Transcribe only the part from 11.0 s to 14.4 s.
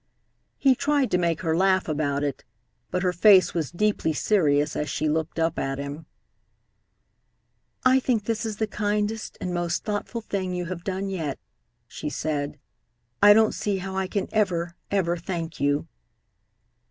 yet," she said. "I don't see how I can